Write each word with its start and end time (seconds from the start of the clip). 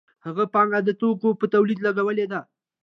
هغه 0.25 0.43
پانګه 0.53 0.79
د 0.83 0.89
توکو 0.99 1.29
په 1.39 1.45
تولید 1.53 1.79
لګولې 1.85 2.25
ده 2.31 2.39